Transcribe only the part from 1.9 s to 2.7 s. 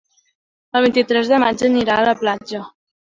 a la platja.